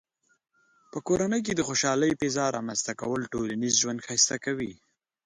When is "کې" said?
1.45-1.53